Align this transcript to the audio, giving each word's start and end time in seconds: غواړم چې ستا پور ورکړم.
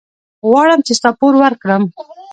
غواړم 0.49 0.79
چې 0.87 0.93
ستا 0.99 1.09
پور 1.19 1.33
ورکړم. 1.41 1.83